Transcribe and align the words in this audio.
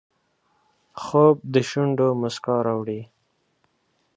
خوب 1.01 1.35
د 1.53 1.55
شونډو 1.69 2.07
مسکا 2.21 2.55
راوړي 2.65 3.01